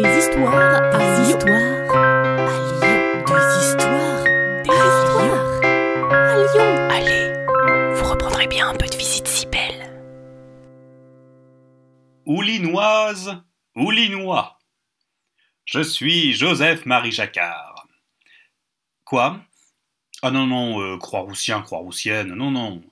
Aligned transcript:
Des 0.00 0.16
histoires 0.16 0.92
des 0.96 1.22
histoires 1.28 1.90
à 1.90 2.54
Lyon. 2.54 3.24
Des 3.26 3.66
histoires 3.66 4.22
des 4.62 4.70
histoires 4.70 5.50
à 6.12 6.36
Lyon. 6.36 6.70
Allez, 6.88 7.94
vous 7.96 8.04
reprendrez 8.08 8.46
bien 8.46 8.68
un 8.68 8.76
peu 8.76 8.86
de 8.86 8.94
visite 8.94 9.26
si 9.26 9.46
belle. 9.46 9.92
Oulinoise, 12.26 13.42
Oulinois. 13.74 14.60
Je 15.64 15.80
suis 15.80 16.32
Joseph-Marie 16.32 17.10
Jacquard. 17.10 17.88
Quoi? 19.04 19.40
Ah 20.22 20.30
non, 20.30 20.46
non, 20.46 20.80
euh, 20.80 20.96
Croix-Roussien, 20.96 21.60
Croix-Roussienne, 21.62 22.34
non, 22.34 22.52
non. 22.52 22.84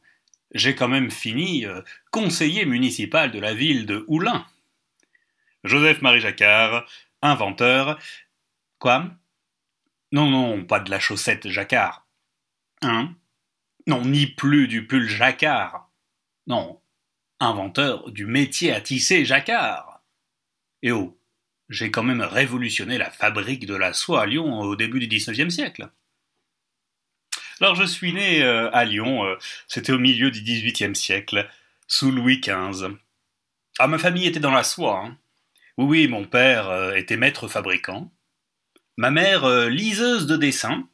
J'ai 0.53 0.75
quand 0.75 0.89
même 0.89 1.13
fini 1.13 1.67
euh, 1.67 1.83
conseiller 2.11 2.65
municipal 2.65 3.31
de 3.31 3.39
la 3.39 3.55
ville 3.55 3.87
de 3.87 4.05
Oulin. 4.09 4.45
Joseph-Marie 5.67 6.21
Jacquard, 6.21 6.87
inventeur. 7.23 7.99
Quoi? 8.79 9.11
Non, 10.13 10.31
non, 10.31 10.65
pas 10.65 10.81
de 10.81 10.91
la 10.91 11.01
chaussette 11.01 11.49
Jacquard. 11.49 12.07
Hein? 12.83 13.15
Non, 13.87 14.05
ni 14.05 14.27
plus 14.27 14.69
du 14.69 14.87
pull 14.87 15.09
Jacquard. 15.09 15.91
Non, 16.47 16.81
inventeur 17.41 18.11
du 18.11 18.27
métier 18.27 18.73
à 18.73 18.81
tisser 18.81 19.25
Jacquard. 19.25 20.03
Et 20.83 20.93
oh, 20.93 21.19
j'ai 21.69 21.91
quand 21.91 22.03
même 22.03 22.21
révolutionné 22.21 22.99
la 22.99 23.11
fabrique 23.11 23.67
de 23.67 23.75
la 23.75 23.93
soie 23.93 24.23
à 24.23 24.27
Lyon 24.27 24.61
au 24.61 24.77
début 24.77 25.01
du 25.01 25.09
XIXe 25.09 25.53
siècle. 25.53 25.91
Alors 27.61 27.75
je 27.75 27.85
suis 27.85 28.13
né 28.13 28.43
euh, 28.43 28.71
à 28.73 28.85
Lyon, 28.85 29.25
euh, 29.25 29.37
c'était 29.67 29.93
au 29.93 29.99
milieu 29.99 30.31
du 30.31 30.43
XVIIIe 30.43 30.95
siècle, 30.95 31.49
sous 31.87 32.11
Louis 32.11 32.41
XV. 32.41 32.97
Ah, 33.79 33.87
ma 33.87 33.99
famille 33.99 34.27
était 34.27 34.41
dans 34.41 34.51
la 34.51 34.63
soie. 34.63 35.05
Hein. 35.05 35.19
Oui, 35.79 35.87
oui, 35.87 36.09
mon 36.09 36.25
père 36.25 36.69
euh, 36.69 36.95
était 36.95 37.17
maître 37.17 37.49
fabricant. 37.49 38.13
Ma 38.97 39.11
mère, 39.11 39.69
liseuse 39.69 40.27
de 40.27 40.37
dessin. 40.37 40.89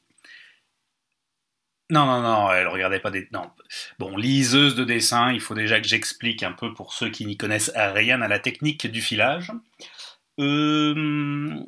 Non, 1.90 2.06
non, 2.06 2.20
non, 2.22 2.50
elle 2.52 2.66
regardait 2.66 3.00
pas 3.00 3.10
des... 3.10 3.28
Non. 3.32 3.50
Bon, 3.98 4.16
liseuse 4.16 4.74
de 4.74 4.82
dessin, 4.82 5.32
il 5.32 5.40
faut 5.40 5.54
déjà 5.54 5.80
que 5.80 5.86
j'explique 5.86 6.42
un 6.42 6.52
peu 6.52 6.74
pour 6.74 6.94
ceux 6.94 7.10
qui 7.10 7.26
n'y 7.26 7.36
connaissent 7.36 7.72
rien 7.76 8.20
à 8.22 8.28
la 8.28 8.40
technique 8.40 8.86
du 8.86 9.00
filage. 9.00 9.52
Euh... 10.40 11.60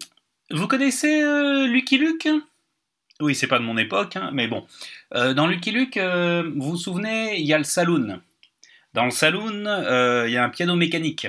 Vous 0.51 0.67
connaissez 0.67 1.23
Lucky 1.69 1.99
Luke? 1.99 2.29
Oui, 3.21 3.35
c'est 3.35 3.47
pas 3.47 3.59
de 3.59 3.65
mon 3.65 3.77
époque, 3.77 4.17
hein, 4.17 4.31
mais 4.33 4.49
bon. 4.49 4.67
Euh, 5.15 5.35
dans 5.35 5.47
Lucky 5.47 5.71
Luke, 5.71 5.97
euh, 5.97 6.51
vous 6.57 6.71
vous 6.71 6.77
souvenez, 6.77 7.39
il 7.39 7.47
y 7.47 7.55
a 7.55 7.59
le 7.59 7.65
saloon. 7.65 8.21
Dans 8.93 9.05
le 9.05 9.11
saloon, 9.11 9.67
euh, 9.67 10.25
il 10.27 10.33
y 10.33 10.37
a 10.37 10.43
un 10.45 10.49
piano 10.49 10.75
mécanique. 10.75 11.29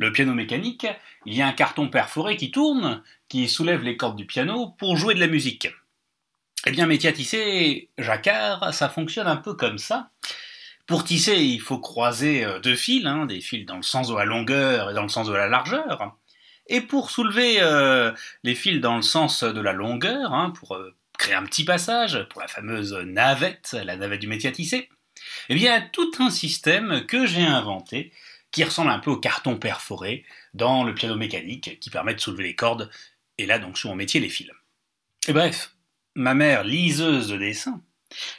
Le 0.00 0.10
piano 0.12 0.32
mécanique, 0.32 0.86
il 1.26 1.34
y 1.34 1.42
a 1.42 1.46
un 1.46 1.52
carton 1.52 1.90
perforé 1.90 2.38
qui 2.38 2.50
tourne, 2.50 3.02
qui 3.28 3.50
soulève 3.50 3.82
les 3.82 3.98
cordes 3.98 4.16
du 4.16 4.24
piano 4.24 4.74
pour 4.78 4.96
jouer 4.96 5.12
de 5.12 5.20
la 5.20 5.26
musique. 5.26 5.68
Eh 6.64 6.70
bien, 6.70 6.86
métier 6.86 7.10
à 7.10 8.02
jacquard, 8.02 8.72
ça 8.72 8.88
fonctionne 8.88 9.26
un 9.26 9.36
peu 9.36 9.52
comme 9.52 9.76
ça. 9.76 10.08
Pour 10.86 11.04
tisser, 11.04 11.36
il 11.36 11.60
faut 11.60 11.78
croiser 11.78 12.46
deux 12.62 12.76
fils, 12.76 13.04
hein, 13.04 13.26
des 13.26 13.42
fils 13.42 13.66
dans 13.66 13.76
le 13.76 13.82
sens 13.82 14.08
de 14.08 14.14
la 14.14 14.24
longueur 14.24 14.90
et 14.90 14.94
dans 14.94 15.02
le 15.02 15.10
sens 15.10 15.26
de 15.28 15.34
la 15.34 15.48
largeur. 15.48 16.16
Et 16.68 16.80
pour 16.80 17.10
soulever 17.10 17.58
euh, 17.60 18.10
les 18.42 18.54
fils 18.54 18.80
dans 18.80 18.96
le 18.96 19.02
sens 19.02 19.44
de 19.44 19.60
la 19.60 19.74
longueur, 19.74 20.32
hein, 20.32 20.50
pour 20.58 20.76
euh, 20.76 20.96
créer 21.18 21.34
un 21.34 21.44
petit 21.44 21.66
passage, 21.66 22.26
pour 22.30 22.40
la 22.40 22.48
fameuse 22.48 22.94
navette, 22.94 23.76
la 23.84 23.96
navette 23.96 24.20
du 24.20 24.28
métier 24.28 24.48
à 24.48 24.52
tisser, 24.52 24.88
eh 25.50 25.54
bien, 25.54 25.86
tout 25.92 26.10
un 26.20 26.30
système 26.30 27.04
que 27.06 27.26
j'ai 27.26 27.44
inventé 27.44 28.14
qui 28.52 28.64
ressemble 28.64 28.90
un 28.90 28.98
peu 28.98 29.10
au 29.10 29.16
carton 29.16 29.56
perforé 29.56 30.24
dans 30.54 30.84
le 30.84 30.94
piano 30.94 31.16
mécanique 31.16 31.78
qui 31.80 31.90
permet 31.90 32.14
de 32.14 32.20
soulever 32.20 32.44
les 32.44 32.54
cordes, 32.54 32.90
et 33.38 33.46
là 33.46 33.58
donc 33.58 33.78
sur 33.78 33.90
mon 33.90 33.96
métier 33.96 34.20
les 34.20 34.28
fils. 34.28 34.50
Et 35.28 35.32
bref, 35.32 35.74
ma 36.14 36.34
mère, 36.34 36.64
liseuse 36.64 37.28
de 37.28 37.36
dessin, 37.36 37.82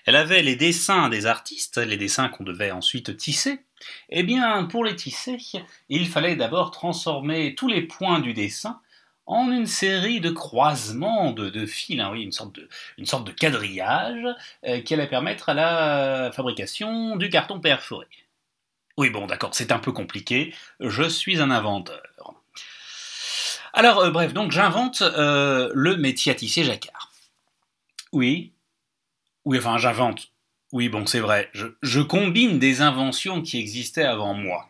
elle 0.05 0.15
avait 0.15 0.43
les 0.43 0.55
dessins 0.55 1.09
des 1.09 1.25
artistes, 1.25 1.77
les 1.77 1.97
dessins 1.97 2.29
qu'on 2.29 2.43
devait 2.43 2.71
ensuite 2.71 3.15
tisser, 3.15 3.59
eh 4.09 4.23
bien, 4.23 4.65
pour 4.65 4.83
les 4.83 4.95
tisser, 4.95 5.37
il 5.89 6.07
fallait 6.07 6.35
d'abord 6.35 6.71
transformer 6.71 7.55
tous 7.55 7.67
les 7.67 7.81
points 7.81 8.19
du 8.19 8.33
dessin 8.33 8.79
en 9.25 9.51
une 9.51 9.67
série 9.67 10.19
de 10.19 10.29
croisements 10.29 11.31
de, 11.31 11.65
fils, 11.65 11.99
hein, 11.99 12.09
oui, 12.11 12.23
une 12.23 12.31
sorte 12.31 12.53
de, 12.55 12.67
une 12.97 13.05
sorte 13.05 13.25
de 13.25 13.31
quadrillage 13.31 14.27
euh, 14.65 14.81
qui 14.81 14.93
allait 14.93 15.07
permettre 15.07 15.49
à 15.49 15.53
la 15.53 16.31
fabrication 16.33 17.15
du 17.15 17.29
carton 17.29 17.59
perforé. 17.59 18.07
Oui, 19.01 19.09
bon, 19.09 19.25
d'accord, 19.25 19.49
c'est 19.55 19.71
un 19.71 19.79
peu 19.79 19.91
compliqué. 19.91 20.53
Je 20.79 21.01
suis 21.01 21.41
un 21.41 21.49
inventeur. 21.49 22.03
Alors, 23.73 23.97
euh, 23.97 24.11
bref, 24.11 24.31
donc 24.31 24.51
j'invente 24.51 25.01
euh, 25.01 25.71
le 25.73 25.97
métier 25.97 26.31
à 26.31 26.35
tisser 26.35 26.63
jacquard. 26.63 27.11
Oui. 28.11 28.53
Oui, 29.43 29.57
enfin, 29.57 29.79
j'invente. 29.79 30.31
Oui, 30.71 30.87
bon, 30.87 31.07
c'est 31.07 31.19
vrai. 31.19 31.49
Je, 31.51 31.99
combine 31.99 32.59
des 32.59 32.81
inventions 32.83 33.41
qui 33.41 33.57
existaient 33.57 34.03
avant 34.03 34.35
moi. 34.35 34.69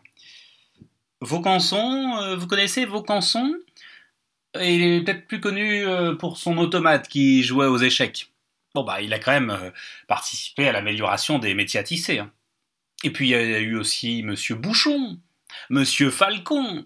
Vaucanson, 1.20 2.16
euh, 2.22 2.34
vous 2.34 2.46
connaissez 2.46 2.86
Vaucanson? 2.86 3.52
Il 4.58 4.82
est 4.82 5.04
peut-être 5.04 5.26
plus 5.26 5.40
connu 5.40 5.84
pour 6.18 6.38
son 6.38 6.56
automate 6.56 7.06
qui 7.06 7.42
jouait 7.42 7.66
aux 7.66 7.76
échecs. 7.76 8.32
Bon, 8.74 8.82
bah, 8.82 9.02
il 9.02 9.12
a 9.12 9.18
quand 9.18 9.32
même 9.32 9.72
participé 10.08 10.68
à 10.68 10.72
l'amélioration 10.72 11.38
des 11.38 11.52
métiers 11.52 11.80
à 11.80 11.82
tisser. 11.82 12.20
Hein. 12.20 12.32
Et 13.04 13.10
puis, 13.10 13.28
il 13.28 13.30
y 13.30 13.34
a 13.34 13.58
eu 13.58 13.76
aussi 13.76 14.22
Monsieur 14.22 14.54
Bouchon, 14.54 15.18
Monsieur 15.70 16.10
Falcon. 16.10 16.84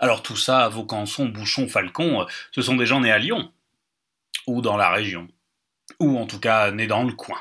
Alors, 0.00 0.22
tout 0.22 0.36
ça, 0.36 0.68
Vaucanson, 0.68 1.26
Bouchon, 1.26 1.68
Falcon, 1.68 2.26
ce 2.52 2.62
sont 2.62 2.76
des 2.76 2.86
gens 2.86 3.00
nés 3.00 3.12
à 3.12 3.18
Lyon, 3.18 3.52
ou 4.46 4.60
dans 4.60 4.76
la 4.76 4.90
région, 4.90 5.28
ou 5.98 6.18
en 6.18 6.26
tout 6.26 6.40
cas 6.40 6.70
nés 6.70 6.86
dans 6.86 7.04
le 7.04 7.12
coin. 7.12 7.40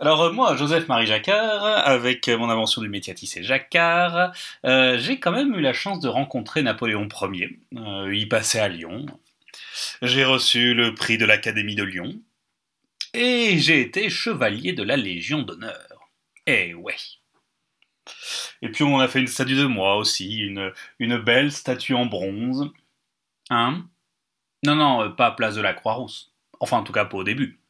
Alors 0.00 0.22
euh, 0.22 0.32
moi, 0.32 0.56
Joseph-Marie 0.56 1.06
Jacquard, 1.06 1.62
avec 1.86 2.26
mon 2.28 2.48
invention 2.48 2.80
du 2.80 2.88
métier 2.88 3.12
à 3.12 3.14
tisser 3.14 3.42
Jacquard, 3.42 4.32
euh, 4.64 4.96
j'ai 4.98 5.20
quand 5.20 5.30
même 5.30 5.54
eu 5.54 5.60
la 5.60 5.74
chance 5.74 6.00
de 6.00 6.08
rencontrer 6.08 6.62
Napoléon 6.62 7.06
Ier. 7.30 7.58
Euh, 7.76 8.10
il 8.14 8.26
passait 8.26 8.60
à 8.60 8.68
Lyon. 8.68 9.04
J'ai 10.00 10.24
reçu 10.24 10.72
le 10.72 10.94
prix 10.94 11.18
de 11.18 11.26
l'Académie 11.26 11.74
de 11.74 11.84
Lyon. 11.84 12.14
Et 13.12 13.58
j'ai 13.58 13.80
été 13.82 14.08
chevalier 14.08 14.72
de 14.72 14.82
la 14.82 14.96
Légion 14.96 15.42
d'honneur. 15.42 15.99
Eh 16.52 16.74
ouais. 16.74 16.96
Et 18.60 18.70
puis 18.70 18.82
on 18.82 18.98
a 18.98 19.06
fait 19.06 19.20
une 19.20 19.28
statue 19.28 19.54
de 19.54 19.66
moi 19.66 19.96
aussi, 19.96 20.40
une, 20.98 21.18
belle 21.18 21.52
statue 21.52 21.94
en 21.94 22.06
bronze. 22.06 22.72
Hein? 23.50 23.84
Non, 24.64 24.74
non, 24.74 25.12
pas 25.12 25.30
place 25.30 25.54
de 25.54 25.60
la 25.60 25.74
Croix-Rousse. 25.74 26.32
Enfin, 26.58 26.78
en 26.78 26.82
tout 26.82 26.92
cas, 26.92 27.04
pas 27.04 27.18
au 27.18 27.24
début. 27.24 27.60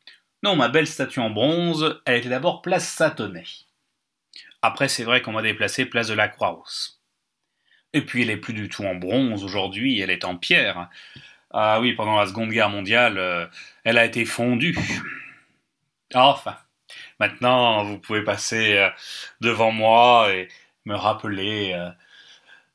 Non, 0.43 0.57
ma 0.57 0.69
belle 0.69 0.87
statue 0.87 1.21
en 1.21 1.29
bronze, 1.29 2.01
elle 2.07 2.21
était 2.21 2.31
d'abord 2.31 2.63
place 2.63 2.89
Satonnet. 2.89 3.45
Après, 4.63 4.89
c'est 4.89 5.05
vrai 5.05 5.21
qu'on 5.21 5.33
m'a 5.33 5.43
déplacé 5.43 5.85
place 5.85 6.09
de 6.09 6.15
la 6.15 6.29
Croix-Rousse. 6.29 7.03
Et 7.93 8.01
puis, 8.01 8.23
elle 8.23 8.31
est 8.31 8.39
plus 8.39 8.55
du 8.55 8.71
tout 8.71 8.85
en 8.85 8.95
bronze 8.95 9.45
aujourd'hui, 9.45 10.01
elle 10.01 10.11
est 10.11 10.25
en 10.25 10.37
pierre. 10.37 10.89
Ah 11.51 11.81
oui, 11.81 11.93
pendant 11.93 12.19
la 12.19 12.27
Seconde 12.27 12.51
Guerre 12.51 12.71
mondiale, 12.71 13.19
euh, 13.19 13.47
elle 13.85 13.99
a 13.99 14.07
été 14.07 14.25
fondue. 14.25 14.77
Enfin, 16.15 16.57
maintenant, 17.20 17.84
vous 17.84 17.98
pouvez 17.98 18.25
passer 18.25 18.78
euh, 18.78 18.88
devant 19.41 19.70
moi 19.70 20.34
et 20.34 20.48
me 20.86 20.97
rappeler 20.97 21.72
euh, 21.75 21.91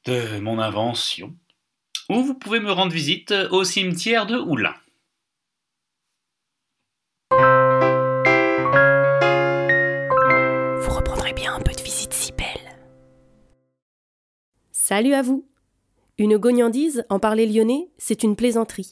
de 0.06 0.40
mon 0.40 0.60
invention. 0.60 1.36
Ou 2.10 2.24
vous 2.24 2.36
pouvez 2.36 2.60
me 2.60 2.72
rendre 2.72 2.94
visite 2.94 3.34
au 3.50 3.64
cimetière 3.64 4.28
de 4.28 4.38
Oulin. 4.38 4.76
Salut 14.72 15.16
à 15.16 15.24
vous 15.24 15.48
Une 16.20 16.38
gognandise, 16.38 17.06
en 17.10 17.18
parler 17.18 17.48
lyonnais, 17.48 17.90
c'est 17.98 18.22
une 18.22 18.36
plaisanterie. 18.36 18.92